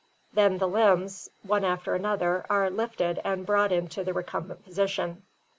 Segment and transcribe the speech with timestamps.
[0.33, 5.21] 1 Then the limbs, one after another, are lifted and brought into the recumbent position.